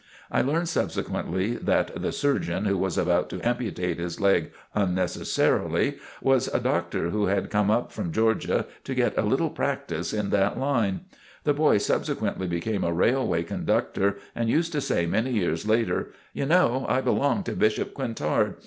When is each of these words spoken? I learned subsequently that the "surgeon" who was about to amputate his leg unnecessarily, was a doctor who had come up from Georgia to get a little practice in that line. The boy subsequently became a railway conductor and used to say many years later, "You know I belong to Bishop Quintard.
I 0.31 0.41
learned 0.41 0.67
subsequently 0.67 1.53
that 1.57 2.01
the 2.01 2.11
"surgeon" 2.11 2.65
who 2.65 2.75
was 2.75 2.97
about 2.97 3.29
to 3.29 3.47
amputate 3.47 3.99
his 3.99 4.19
leg 4.19 4.49
unnecessarily, 4.73 5.97
was 6.23 6.47
a 6.47 6.59
doctor 6.59 7.11
who 7.11 7.27
had 7.27 7.51
come 7.51 7.69
up 7.69 7.91
from 7.91 8.11
Georgia 8.11 8.65
to 8.83 8.95
get 8.95 9.15
a 9.15 9.21
little 9.21 9.51
practice 9.51 10.11
in 10.11 10.31
that 10.31 10.59
line. 10.59 11.01
The 11.43 11.53
boy 11.53 11.77
subsequently 11.77 12.47
became 12.47 12.83
a 12.83 12.91
railway 12.91 13.43
conductor 13.43 14.17
and 14.33 14.49
used 14.49 14.71
to 14.71 14.81
say 14.81 15.05
many 15.05 15.33
years 15.33 15.67
later, 15.67 16.11
"You 16.33 16.47
know 16.47 16.87
I 16.89 17.01
belong 17.01 17.43
to 17.43 17.51
Bishop 17.51 17.93
Quintard. 17.93 18.55